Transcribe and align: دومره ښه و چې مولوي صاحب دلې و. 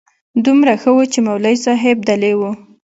دومره 0.45 0.73
ښه 0.81 0.91
و 0.93 0.99
چې 1.13 1.19
مولوي 1.27 1.57
صاحب 1.65 1.97
دلې 2.09 2.33
و. 2.39 2.41